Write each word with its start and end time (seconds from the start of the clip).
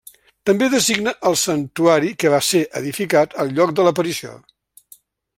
També 0.49 0.67
designa 0.75 1.11
el 1.31 1.35
santuari 1.41 2.09
que 2.23 2.31
va 2.35 2.39
ser 2.47 2.61
edificat 2.79 3.35
al 3.43 3.53
lloc 3.59 3.75
de 3.81 3.85
l'aparició. 3.89 4.33